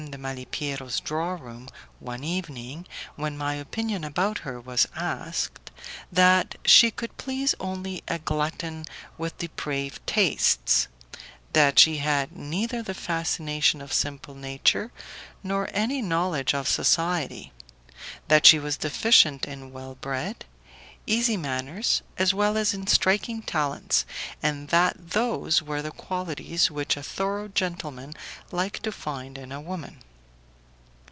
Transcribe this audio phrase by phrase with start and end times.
[0.09, 1.69] de Malipiero's draw room,
[2.01, 5.69] one evening, when my opinion about her was asked,
[6.11, 8.83] that she could please only a glutton
[9.17, 10.87] with depraved tastes;
[11.53, 14.91] that she had neither the fascination of simple nature
[15.43, 17.53] nor any knowledge of society,
[18.27, 20.43] that she was deficient in well bred,
[21.07, 24.05] easy manners as well as in striking talents
[24.43, 28.13] and that those were the qualities which a thorough gentleman
[28.51, 29.97] liked to find in a woman.